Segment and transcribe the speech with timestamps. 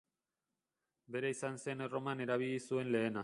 [1.15, 3.19] Bera izan zen Erroman erabili zuen lehena.